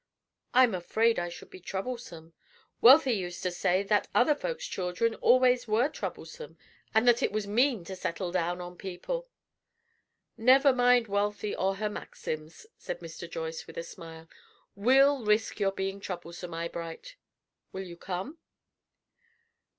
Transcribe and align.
I'm 0.55 0.73
afraid 0.73 1.19
I 1.19 1.29
should 1.29 1.51
be 1.51 1.59
troublesome. 1.59 2.33
Wealthy 2.81 3.11
used 3.11 3.43
to 3.43 3.51
say 3.51 3.83
'that 3.83 4.07
other 4.15 4.33
folks's 4.33 4.65
children 4.67 5.13
always 5.13 5.67
were 5.67 5.89
troublesome,' 5.89 6.57
and 6.91 7.07
that 7.07 7.21
it 7.21 7.31
was 7.31 7.45
mean 7.45 7.83
to 7.83 7.95
'settle 7.95 8.31
down' 8.31 8.61
on 8.61 8.77
people." 8.79 9.29
"Never 10.37 10.73
mind 10.73 11.07
Wealthy 11.07 11.55
or 11.55 11.75
her 11.75 11.87
maxims," 11.87 12.65
said 12.79 12.99
Mr. 13.01 13.29
Joyce, 13.29 13.67
with 13.67 13.77
a 13.77 13.83
smile. 13.83 14.27
"We'll 14.73 15.23
risk 15.23 15.59
your 15.59 15.71
being 15.71 15.99
troublesome, 15.99 16.51
Eyebright. 16.51 17.15
Will 17.71 17.83
you 17.83 17.95
come?" 17.95 18.39